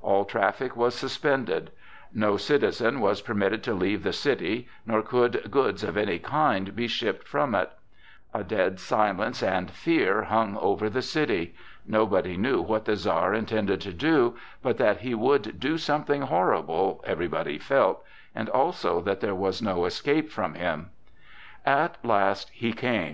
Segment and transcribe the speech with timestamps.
[0.00, 1.70] All traffic was suspended.
[2.14, 6.86] No citizen was permitted to leave the city, nor could goods of any kind be
[6.88, 7.70] shipped from it.
[8.32, 11.54] A dead silence and fear hung over the city.
[11.86, 17.04] Nobody knew what the Czar intended to do, but that he would do something horrible,
[17.06, 18.02] everybody felt,
[18.34, 20.92] and also that there was no escape from him.
[21.66, 23.02] At last he came.